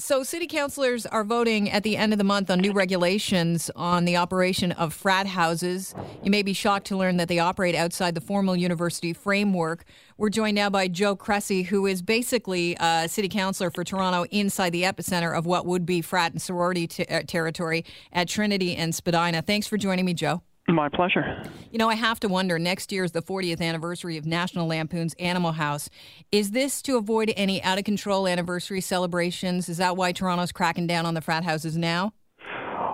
So, 0.00 0.22
city 0.22 0.46
councilors 0.46 1.04
are 1.04 1.24
voting 1.24 1.70
at 1.70 1.82
the 1.82 1.98
end 1.98 2.14
of 2.14 2.18
the 2.18 2.24
month 2.24 2.50
on 2.50 2.60
new 2.60 2.72
regulations 2.72 3.70
on 3.76 4.06
the 4.06 4.16
operation 4.16 4.72
of 4.72 4.94
frat 4.94 5.26
houses. 5.26 5.94
You 6.22 6.30
may 6.30 6.42
be 6.42 6.54
shocked 6.54 6.86
to 6.86 6.96
learn 6.96 7.18
that 7.18 7.28
they 7.28 7.38
operate 7.38 7.74
outside 7.74 8.14
the 8.14 8.22
formal 8.22 8.56
university 8.56 9.12
framework. 9.12 9.84
We're 10.16 10.30
joined 10.30 10.54
now 10.54 10.70
by 10.70 10.88
Joe 10.88 11.16
Cressy, 11.16 11.64
who 11.64 11.84
is 11.84 12.00
basically 12.00 12.78
a 12.80 13.10
city 13.10 13.28
councilor 13.28 13.70
for 13.70 13.84
Toronto 13.84 14.24
inside 14.30 14.70
the 14.70 14.84
epicenter 14.84 15.36
of 15.36 15.44
what 15.44 15.66
would 15.66 15.84
be 15.84 16.00
frat 16.00 16.32
and 16.32 16.40
sorority 16.40 16.86
t- 16.86 17.04
uh, 17.04 17.20
territory 17.26 17.84
at 18.10 18.26
Trinity 18.26 18.74
and 18.76 18.94
Spadina. 18.94 19.42
Thanks 19.42 19.66
for 19.66 19.76
joining 19.76 20.06
me, 20.06 20.14
Joe. 20.14 20.40
My 20.72 20.88
pleasure. 20.88 21.42
You 21.72 21.78
know, 21.78 21.88
I 21.88 21.94
have 21.94 22.20
to 22.20 22.28
wonder 22.28 22.58
next 22.58 22.92
year 22.92 23.04
is 23.04 23.12
the 23.12 23.22
40th 23.22 23.60
anniversary 23.60 24.16
of 24.16 24.24
National 24.24 24.66
Lampoon's 24.68 25.14
Animal 25.14 25.52
House. 25.52 25.90
Is 26.30 26.52
this 26.52 26.80
to 26.82 26.96
avoid 26.96 27.32
any 27.36 27.62
out 27.62 27.78
of 27.78 27.84
control 27.84 28.28
anniversary 28.28 28.80
celebrations? 28.80 29.68
Is 29.68 29.78
that 29.78 29.96
why 29.96 30.12
Toronto's 30.12 30.52
cracking 30.52 30.86
down 30.86 31.06
on 31.06 31.14
the 31.14 31.20
frat 31.20 31.44
houses 31.44 31.76
now? 31.76 32.12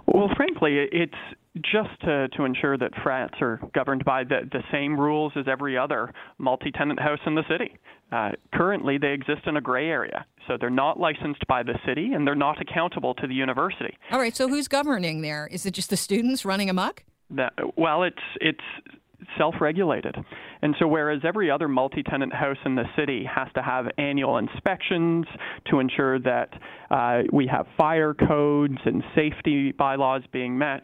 Well, 0.07 0.31
frankly, 0.37 0.87
it's 0.91 1.15
just 1.57 2.01
to, 2.03 2.29
to 2.29 2.45
ensure 2.45 2.77
that 2.79 2.93
frats 3.03 3.35
are 3.41 3.61
governed 3.75 4.05
by 4.05 4.25
the, 4.25 4.49
the 4.51 4.63
same 4.73 4.99
rules 4.99 5.33
as 5.37 5.47
every 5.49 5.77
other 5.77 6.13
multi 6.39 6.71
tenant 6.71 7.01
house 7.01 7.19
in 7.27 7.35
the 7.35 7.45
city. 7.49 7.77
Uh, 8.13 8.31
currently, 8.55 8.99
they 8.99 9.13
exist 9.13 9.43
in 9.47 9.57
a 9.57 9.61
gray 9.61 9.89
area. 9.89 10.25
So 10.47 10.57
they're 10.59 10.71
not 10.71 10.99
licensed 11.01 11.45
by 11.49 11.63
the 11.63 11.79
city 11.87 12.13
and 12.13 12.27
they're 12.27 12.35
not 12.35 12.61
accountable 12.61 13.15
to 13.15 13.27
the 13.27 13.35
university. 13.35 13.97
All 14.13 14.21
right, 14.21 14.37
so 14.37 14.49
who's 14.49 14.69
governing 14.69 15.23
there? 15.23 15.49
Is 15.51 15.67
it 15.67 15.73
just 15.73 15.91
the 15.91 15.97
students 15.97 16.45
running 16.45 16.71
amok? 16.71 17.05
That, 17.31 17.53
well, 17.77 18.03
it's 18.03 18.17
it's 18.41 18.61
self-regulated. 19.39 20.15
And 20.63 20.75
so 20.79 20.87
whereas 20.87 21.21
every 21.25 21.51
other 21.51 21.69
multi-tenant 21.69 22.33
house 22.33 22.57
in 22.65 22.75
the 22.75 22.85
city 22.97 23.25
has 23.25 23.49
to 23.55 23.63
have 23.63 23.87
annual 23.99 24.39
inspections 24.39 25.27
to 25.71 25.81
ensure 25.81 26.19
that 26.21 26.51
uh, 26.91 27.23
we 27.33 27.47
have 27.47 27.67
fire 27.77 28.15
codes 28.15 28.79
and 28.85 29.03
safety 29.15 29.73
bylaws 29.73 30.23
being 30.33 30.57
met, 30.57 30.83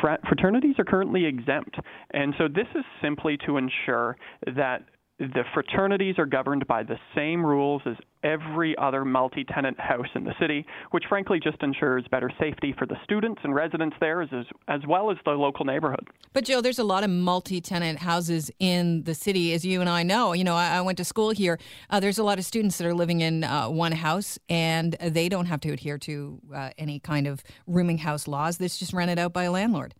fraternities 0.00 0.76
are 0.78 0.84
currently 0.84 1.24
exempt. 1.24 1.76
And 2.12 2.34
so 2.38 2.48
this 2.48 2.68
is 2.74 2.84
simply 3.02 3.38
to 3.46 3.56
ensure 3.56 4.16
that 4.54 4.84
the 5.28 5.44
fraternities 5.54 6.18
are 6.18 6.26
governed 6.26 6.66
by 6.66 6.82
the 6.82 6.96
same 7.14 7.44
rules 7.44 7.82
as 7.86 7.96
every 8.24 8.76
other 8.78 9.04
multi 9.04 9.44
tenant 9.44 9.78
house 9.78 10.08
in 10.14 10.24
the 10.24 10.34
city, 10.40 10.66
which 10.90 11.04
frankly 11.08 11.40
just 11.42 11.62
ensures 11.62 12.04
better 12.10 12.30
safety 12.40 12.74
for 12.76 12.86
the 12.86 12.96
students 13.04 13.40
and 13.44 13.54
residents 13.54 13.96
there 14.00 14.22
as, 14.22 14.28
as 14.68 14.80
well 14.88 15.10
as 15.10 15.16
the 15.24 15.30
local 15.30 15.64
neighborhood. 15.64 16.08
But, 16.32 16.44
Joe, 16.44 16.60
there's 16.60 16.78
a 16.78 16.84
lot 16.84 17.04
of 17.04 17.10
multi 17.10 17.60
tenant 17.60 18.00
houses 18.00 18.50
in 18.58 19.04
the 19.04 19.14
city, 19.14 19.52
as 19.54 19.64
you 19.64 19.80
and 19.80 19.88
I 19.88 20.02
know. 20.02 20.32
You 20.32 20.44
know, 20.44 20.56
I, 20.56 20.76
I 20.76 20.80
went 20.80 20.98
to 20.98 21.04
school 21.04 21.30
here. 21.30 21.58
Uh, 21.90 22.00
there's 22.00 22.18
a 22.18 22.24
lot 22.24 22.38
of 22.38 22.44
students 22.44 22.78
that 22.78 22.86
are 22.86 22.94
living 22.94 23.20
in 23.20 23.44
uh, 23.44 23.68
one 23.68 23.92
house 23.92 24.38
and 24.48 24.94
they 25.00 25.28
don't 25.28 25.46
have 25.46 25.60
to 25.60 25.70
adhere 25.70 25.98
to 25.98 26.40
uh, 26.54 26.70
any 26.78 26.98
kind 26.98 27.26
of 27.26 27.42
rooming 27.66 27.98
house 27.98 28.26
laws. 28.26 28.58
This 28.58 28.78
just 28.78 28.92
rented 28.92 29.18
out 29.18 29.32
by 29.32 29.44
a 29.44 29.50
landlord. 29.50 29.94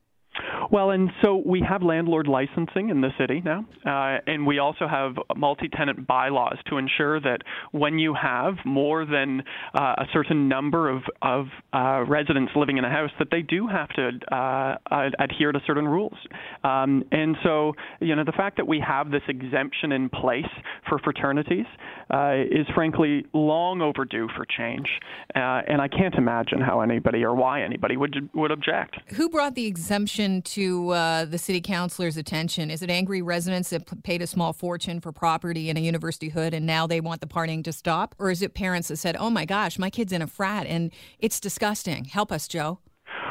Well, 0.73 0.89
and 0.89 1.11
so 1.23 1.43
we 1.45 1.63
have 1.69 1.83
landlord 1.83 2.27
licensing 2.27 2.89
in 2.89 3.03
the 3.03 3.11
city 3.19 3.43
now, 3.45 3.67
uh, 3.85 4.23
and 4.27 4.47
we 4.47 4.59
also 4.59 4.89
have 4.89 5.17
multi-tenant 5.37 6.07
bylaws 6.07 6.57
to 6.71 6.79
ensure 6.79 7.21
that 7.21 7.43
when 7.73 7.99
you 7.99 8.15
have 8.15 8.55
more 8.65 9.05
than 9.05 9.43
uh, 9.75 9.97
a 9.99 10.07
certain 10.15 10.49
number 10.49 10.89
of 10.89 11.03
of 11.21 11.49
uh, 11.75 12.05
residents 12.09 12.53
living 12.57 12.79
in 12.79 12.87
a 12.87 12.89
house, 12.89 13.11
that 13.19 13.29
they 13.31 13.43
do 13.43 13.67
have 13.67 13.91
to 13.91 14.13
uh, 14.35 15.11
adhere 15.19 15.53
to 15.53 15.61
certain 15.67 15.87
rules. 15.87 16.17
Um, 16.65 17.05
and 17.13 17.37
so, 17.43 17.75
you 18.01 18.17
know, 18.17 18.25
the 18.25 18.33
fact 18.33 18.57
that 18.57 18.67
we 18.67 18.81
have 18.81 19.11
this 19.11 19.23
exemption 19.29 19.93
in 19.93 20.09
place 20.09 20.47
for 20.89 20.99
fraternities 21.01 21.67
uh, 22.09 22.33
is 22.51 22.67
frankly 22.75 23.27
long 23.35 23.83
overdue 23.83 24.27
for 24.35 24.47
change, 24.47 24.89
uh, 25.35 25.61
and 25.69 25.83
I 25.83 25.89
can't 25.89 26.15
imagine 26.15 26.63
how 26.63 26.81
anybody 26.81 27.23
or 27.25 27.35
why 27.35 27.61
anybody 27.63 27.99
would 27.99 28.31
would 28.33 28.51
object. 28.51 28.97
Who 29.17 29.29
brought 29.29 29.55
the 29.55 29.67
exemption 29.67 30.41
to 30.41 30.62
to 30.63 30.91
uh, 30.91 31.25
the 31.25 31.39
city 31.39 31.61
councilor's 31.61 32.17
attention? 32.17 32.71
Is 32.71 32.83
it 32.83 32.91
angry 32.91 33.21
residents 33.21 33.71
that 33.71 33.87
p- 33.87 33.97
paid 34.05 34.23
a 34.23 34.27
small 34.29 34.53
fortune 34.53 35.01
for 35.01 35.11
property 35.11 35.69
in 35.69 35.77
a 35.77 35.81
university 35.81 36.29
hood 36.29 36.55
and 36.55 36.65
now 36.65 36.87
they 36.87 37.01
want 37.01 37.21
the 37.21 37.27
partying 37.27 37.65
to 37.65 37.73
stop? 37.73 38.15
Or 38.19 38.31
is 38.31 38.43
it 38.43 38.55
parents 38.55 38.89
that 38.89 38.99
said, 38.99 39.17
oh 39.19 39.29
my 39.29 39.45
gosh, 39.45 39.79
my 39.79 39.91
kid's 39.91 40.13
in 40.13 40.23
a 40.23 40.27
frat 40.29 40.67
and 40.67 40.93
it's 41.19 41.41
disgusting? 41.41 42.05
Help 42.05 42.31
us, 42.31 42.47
Joe. 42.47 42.79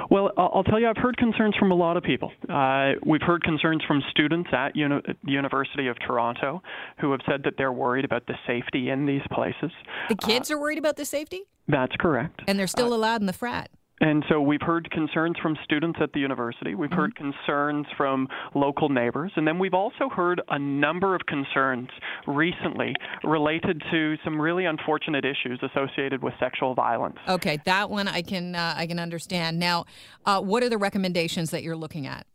Well, 0.09 0.31
I'll 0.35 0.65
tell 0.65 0.77
you, 0.77 0.89
I've 0.89 0.97
heard 0.97 1.15
concerns 1.15 1.55
from 1.57 1.71
a 1.71 1.75
lot 1.75 1.95
of 1.95 2.03
people. 2.03 2.33
Uh, 2.49 2.91
we've 3.05 3.21
heard 3.21 3.43
concerns 3.43 3.81
from 3.87 4.01
students 4.11 4.49
at 4.51 4.75
uni- 4.75 5.01
the 5.05 5.31
University 5.31 5.87
of 5.87 5.97
Toronto 6.05 6.61
who 6.99 7.11
have 7.11 7.21
said 7.25 7.43
that 7.45 7.53
they're 7.57 7.71
worried 7.71 8.03
about 8.03 8.27
the 8.27 8.35
safety 8.45 8.89
in 8.89 9.05
these 9.05 9.21
places. 9.31 9.71
The 10.09 10.15
kids 10.15 10.51
uh, 10.51 10.55
are 10.55 10.59
worried 10.59 10.79
about 10.79 10.97
the 10.97 11.05
safety? 11.05 11.43
That's 11.69 11.95
correct. 11.97 12.41
And 12.45 12.59
they're 12.59 12.67
still 12.67 12.91
uh, 12.91 12.97
allowed 12.97 13.21
in 13.21 13.27
the 13.27 13.33
frat? 13.33 13.71
And 14.01 14.25
so 14.29 14.41
we've 14.41 14.61
heard 14.61 14.89
concerns 14.89 15.37
from 15.41 15.55
students 15.63 15.99
at 16.01 16.11
the 16.13 16.19
university. 16.19 16.73
We've 16.73 16.91
heard 16.91 17.13
mm-hmm. 17.15 17.31
concerns 17.31 17.85
from 17.95 18.27
local 18.55 18.89
neighbors. 18.89 19.31
And 19.35 19.47
then 19.47 19.59
we've 19.59 19.75
also 19.75 20.09
heard 20.09 20.41
a 20.49 20.57
number 20.57 21.13
of 21.15 21.21
concerns 21.27 21.89
recently 22.25 22.95
related 23.23 23.81
to 23.91 24.15
some 24.23 24.41
really 24.41 24.65
unfortunate 24.65 25.23
issues 25.23 25.61
associated 25.61 26.23
with 26.23 26.33
sexual 26.39 26.73
violence. 26.73 27.17
Okay, 27.29 27.59
that 27.65 27.91
one 27.91 28.07
I 28.07 28.23
can 28.23 28.55
uh, 28.55 28.73
I 28.75 28.87
can 28.87 28.97
understand. 28.97 29.59
Now, 29.59 29.85
uh, 30.25 30.41
what 30.41 30.63
are 30.63 30.69
the 30.69 30.79
recommendations 30.79 31.51
that 31.51 31.61
you're 31.61 31.77
looking 31.77 32.07
at? 32.07 32.25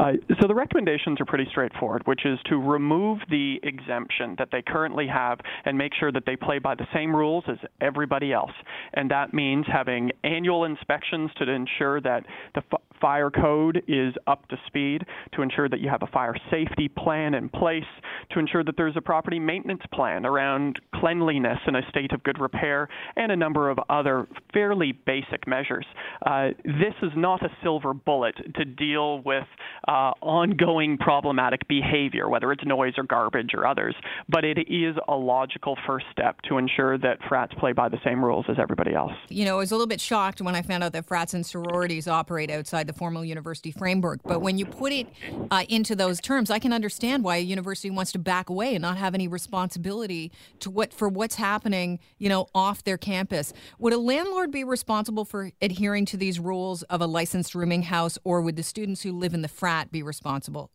Uh, 0.00 0.12
so 0.40 0.48
the 0.48 0.54
recommendations 0.54 1.20
are 1.20 1.26
pretty 1.26 1.46
straightforward, 1.50 2.00
which 2.06 2.24
is 2.24 2.38
to 2.46 2.56
remove 2.56 3.18
the 3.28 3.60
exemption 3.64 4.34
that 4.38 4.48
they 4.50 4.62
currently 4.62 5.06
have 5.06 5.38
and 5.66 5.76
make 5.76 5.92
sure 5.92 6.10
that 6.10 6.22
they 6.24 6.36
play 6.36 6.58
by 6.58 6.74
the 6.74 6.86
same 6.94 7.14
rules 7.14 7.44
as 7.48 7.58
everybody 7.82 8.32
else. 8.32 8.52
And 8.94 9.10
that 9.10 9.34
means 9.34 9.66
having 9.70 10.10
annual 10.24 10.64
inspections 10.64 11.30
to 11.36 11.50
ensure 11.50 12.00
that 12.00 12.24
the 12.54 12.62
fire 13.00 13.30
code 13.30 13.82
is 13.88 14.14
up 14.26 14.46
to 14.48 14.56
speed, 14.66 15.04
to 15.34 15.42
ensure 15.42 15.68
that 15.68 15.80
you 15.80 15.88
have 15.88 16.02
a 16.02 16.06
fire 16.06 16.34
safety 16.50 16.88
plan 16.88 17.34
in 17.34 17.48
place, 17.48 17.84
to 18.32 18.38
ensure 18.38 18.64
that 18.64 18.76
there's 18.76 18.96
a 18.96 19.00
property 19.00 19.38
maintenance 19.38 19.82
plan 19.92 20.26
around 20.26 20.80
cleanliness 20.94 21.58
and 21.66 21.76
a 21.76 21.82
state 21.88 22.12
of 22.12 22.22
good 22.22 22.40
repair, 22.40 22.88
and 23.16 23.32
a 23.32 23.36
number 23.36 23.70
of 23.70 23.78
other 23.88 24.26
fairly 24.52 24.92
basic 24.92 25.46
measures. 25.46 25.86
Uh, 26.26 26.48
this 26.64 26.94
is 27.02 27.10
not 27.16 27.42
a 27.42 27.48
silver 27.62 27.94
bullet 27.94 28.34
to 28.56 28.64
deal 28.64 29.22
with 29.22 29.44
uh, 29.88 30.12
ongoing 30.20 30.98
problematic 30.98 31.66
behavior, 31.68 32.28
whether 32.28 32.52
it's 32.52 32.64
noise 32.64 32.94
or 32.96 33.04
garbage 33.04 33.50
or 33.54 33.66
others, 33.66 33.94
but 34.28 34.44
it 34.44 34.58
is 34.68 34.96
a 35.08 35.14
logical 35.14 35.76
first 35.86 36.06
step 36.12 36.40
to 36.42 36.58
ensure 36.58 36.98
that 36.98 37.18
frats 37.28 37.52
play 37.58 37.72
by 37.72 37.88
the 37.88 37.98
same 38.04 38.24
rules 38.24 38.44
as 38.48 38.56
everybody 38.58 38.94
else. 38.94 39.12
You 39.28 39.44
know, 39.44 39.56
I 39.56 39.58
was 39.58 39.70
a 39.70 39.74
little 39.74 39.86
bit 39.86 40.00
shocked 40.00 40.40
when 40.40 40.54
I 40.54 40.62
found 40.62 40.84
out 40.84 40.92
that 40.92 41.06
frats 41.06 41.34
and 41.34 41.44
sororities 41.44 42.08
operate 42.08 42.50
outside 42.50 42.86
the 42.90 42.98
formal 42.98 43.24
university 43.24 43.70
framework, 43.70 44.20
but 44.24 44.40
when 44.40 44.58
you 44.58 44.66
put 44.66 44.92
it 44.92 45.06
uh, 45.50 45.64
into 45.68 45.94
those 45.94 46.20
terms, 46.20 46.50
I 46.50 46.58
can 46.58 46.72
understand 46.72 47.22
why 47.22 47.36
a 47.36 47.40
university 47.40 47.90
wants 47.90 48.12
to 48.12 48.18
back 48.18 48.50
away 48.50 48.74
and 48.74 48.82
not 48.82 48.96
have 48.96 49.14
any 49.14 49.28
responsibility 49.28 50.32
to 50.60 50.70
what 50.70 50.92
for 50.92 51.08
what's 51.08 51.36
happening, 51.36 52.00
you 52.18 52.28
know, 52.28 52.48
off 52.54 52.82
their 52.82 52.98
campus. 52.98 53.52
Would 53.78 53.92
a 53.92 53.98
landlord 53.98 54.50
be 54.50 54.64
responsible 54.64 55.24
for 55.24 55.52
adhering 55.62 56.04
to 56.06 56.16
these 56.16 56.40
rules 56.40 56.82
of 56.84 57.00
a 57.00 57.06
licensed 57.06 57.54
rooming 57.54 57.82
house, 57.82 58.18
or 58.24 58.42
would 58.42 58.56
the 58.56 58.62
students 58.62 59.02
who 59.02 59.12
live 59.12 59.34
in 59.34 59.42
the 59.42 59.48
frat 59.48 59.92
be 59.92 60.02
responsible? 60.02 60.70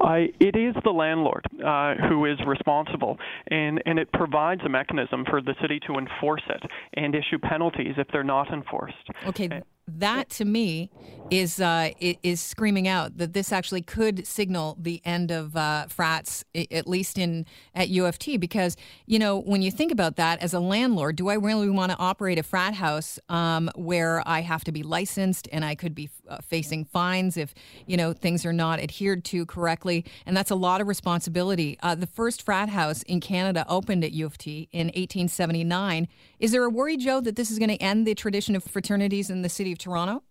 Uh, 0.00 0.28
it 0.40 0.54
is 0.56 0.74
the 0.84 0.90
landlord 0.90 1.44
uh, 1.64 1.94
who 2.08 2.24
is 2.26 2.38
responsible, 2.46 3.18
and, 3.48 3.82
and 3.86 3.98
it 3.98 4.10
provides 4.12 4.60
a 4.64 4.68
mechanism 4.68 5.24
for 5.28 5.40
the 5.40 5.54
city 5.60 5.80
to 5.86 5.94
enforce 5.94 6.42
it 6.48 6.62
and 6.94 7.14
issue 7.14 7.38
penalties 7.38 7.94
if 7.96 8.06
they're 8.12 8.22
not 8.24 8.52
enforced. 8.52 8.94
Okay, 9.26 9.48
that 9.88 10.28
to 10.30 10.44
me 10.44 10.90
is 11.30 11.60
uh, 11.60 11.90
is 12.00 12.40
screaming 12.40 12.86
out 12.86 13.18
that 13.18 13.32
this 13.32 13.52
actually 13.52 13.82
could 13.82 14.26
signal 14.26 14.76
the 14.80 15.00
end 15.04 15.30
of 15.30 15.56
uh, 15.56 15.86
frats, 15.88 16.44
at 16.54 16.86
least 16.86 17.18
in 17.18 17.46
at 17.74 17.88
U 17.88 18.06
of 18.06 18.18
T. 18.18 18.36
Because 18.36 18.76
you 19.06 19.18
know, 19.18 19.40
when 19.40 19.62
you 19.62 19.70
think 19.70 19.92
about 19.92 20.16
that 20.16 20.40
as 20.42 20.54
a 20.54 20.60
landlord, 20.60 21.16
do 21.16 21.28
I 21.28 21.34
really 21.34 21.70
want 21.70 21.92
to 21.92 21.98
operate 21.98 22.38
a 22.38 22.42
frat 22.42 22.74
house 22.74 23.18
um, 23.28 23.70
where 23.74 24.22
I 24.26 24.40
have 24.40 24.64
to 24.64 24.72
be 24.72 24.82
licensed 24.82 25.48
and 25.52 25.64
I 25.64 25.74
could 25.74 25.94
be 25.94 26.10
uh, 26.28 26.38
facing 26.42 26.84
fines 26.84 27.36
if 27.36 27.54
you 27.86 27.96
know 27.96 28.12
things 28.12 28.44
are 28.44 28.52
not 28.52 28.80
adhered 28.80 29.24
to 29.26 29.46
correctly? 29.46 30.04
And 30.26 30.36
that's 30.36 30.50
a 30.50 30.56
lot 30.56 30.80
of 30.80 30.86
responsibility. 30.86 31.78
Uh, 31.82 31.94
the 31.94 32.06
first 32.06 32.42
frat 32.42 32.68
house 32.68 33.02
in 33.02 33.20
Canada 33.20 33.64
opened 33.68 34.04
at 34.04 34.12
U 34.12 34.26
of 34.26 34.38
T 34.38 34.68
in 34.72 34.86
1879. 34.88 36.08
Is 36.38 36.52
there 36.52 36.64
a 36.64 36.70
worry, 36.70 36.96
Joe, 36.96 37.20
that 37.20 37.36
this 37.36 37.50
is 37.50 37.58
going 37.58 37.70
to 37.70 37.82
end 37.82 38.06
the 38.06 38.14
tradition 38.14 38.54
of 38.54 38.64
fraternities 38.64 39.30
in 39.30 39.42
the 39.42 39.48
city? 39.48 39.75
Toronto? 39.76 40.22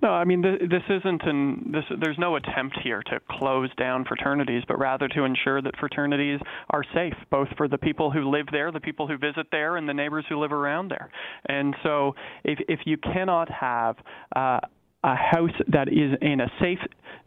No, 0.00 0.10
I 0.10 0.24
mean 0.24 0.42
this 0.42 0.82
isn't 0.88 1.22
an 1.24 1.72
this. 1.72 1.84
There's 2.00 2.18
no 2.18 2.36
attempt 2.36 2.78
here 2.82 3.02
to 3.02 3.20
close 3.30 3.68
down 3.76 4.04
fraternities, 4.04 4.62
but 4.68 4.78
rather 4.78 5.08
to 5.08 5.24
ensure 5.24 5.60
that 5.60 5.76
fraternities 5.78 6.40
are 6.70 6.84
safe, 6.94 7.14
both 7.30 7.48
for 7.56 7.68
the 7.68 7.78
people 7.78 8.10
who 8.10 8.30
live 8.30 8.46
there, 8.52 8.70
the 8.70 8.80
people 8.80 9.08
who 9.08 9.18
visit 9.18 9.48
there, 9.50 9.76
and 9.76 9.88
the 9.88 9.94
neighbors 9.94 10.24
who 10.28 10.38
live 10.38 10.52
around 10.52 10.88
there. 10.88 11.10
And 11.46 11.74
so, 11.82 12.14
if 12.44 12.60
if 12.68 12.80
you 12.86 12.96
cannot 12.96 13.50
have 13.50 13.96
uh, 14.36 14.60
a 15.02 15.14
house 15.14 15.50
that 15.68 15.88
is 15.88 16.16
in 16.22 16.40
a 16.40 16.50
safe 16.60 16.78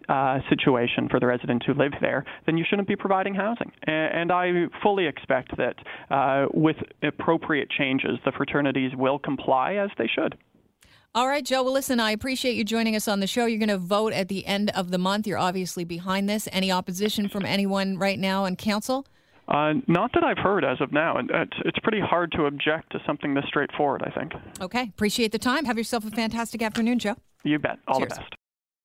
uh, 0.10 0.40
situation 0.50 1.08
for 1.10 1.20
the 1.20 1.28
residents 1.28 1.66
who 1.66 1.74
live 1.74 1.94
there, 2.02 2.26
then 2.46 2.58
you 2.58 2.66
shouldn't 2.70 2.88
be 2.88 2.96
providing 2.96 3.36
housing. 3.36 3.72
And, 3.84 4.14
and 4.14 4.32
I 4.32 4.66
fully 4.82 5.08
expect 5.08 5.56
that 5.58 5.76
uh, 6.10 6.48
with 6.54 6.78
appropriate 7.04 7.70
changes, 7.70 8.18
the 8.26 8.32
fraternities 8.32 8.92
will 8.96 9.20
comply 9.20 9.76
as 9.76 9.90
they 9.98 10.08
should. 10.08 10.38
All 11.14 11.28
right, 11.28 11.44
Joe. 11.44 11.62
Well, 11.62 11.74
listen, 11.74 12.00
I 12.00 12.12
appreciate 12.12 12.56
you 12.56 12.64
joining 12.64 12.96
us 12.96 13.06
on 13.06 13.20
the 13.20 13.28
show. 13.28 13.46
You're 13.46 13.60
going 13.60 13.68
to 13.68 13.78
vote 13.78 14.14
at 14.14 14.30
the 14.30 14.46
end 14.46 14.70
of 14.70 14.92
the 14.92 14.98
month. 14.98 15.28
You're 15.28 15.38
obviously 15.38 15.84
behind 15.84 16.30
this. 16.30 16.48
Any 16.54 16.72
opposition 16.72 17.28
from 17.28 17.46
anyone 17.46 17.98
right 17.98 18.18
now 18.18 18.46
on 18.46 18.56
council? 18.56 19.06
Uh, 19.50 19.74
not 19.88 20.14
that 20.14 20.24
I've 20.24 20.38
heard 20.38 20.64
as 20.64 20.80
of 20.80 20.94
now. 20.94 21.18
And 21.18 21.30
it's, 21.30 21.58
it's 21.66 21.80
pretty 21.80 22.00
hard 22.00 22.32
to 22.38 22.46
object 22.46 22.94
to 22.94 23.00
something 23.06 23.34
this 23.34 23.44
straightforward, 23.46 24.04
I 24.06 24.18
think. 24.18 24.32
Okay. 24.62 24.84
Appreciate 24.84 25.34
the 25.34 25.40
time. 25.40 25.66
Have 25.66 25.78
yourself 25.78 26.06
a 26.06 26.12
fantastic 26.12 26.62
afternoon, 26.62 26.98
Joe. 27.00 27.18
You 27.44 27.60
bet. 27.60 27.80
All 27.90 28.00
Cheers. 28.00 28.14
the 28.14 28.16
best. 28.16 28.34